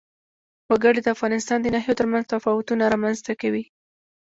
[0.69, 3.63] وګړي د افغانستان د ناحیو ترمنځ تفاوتونه رامنځ ته کوي.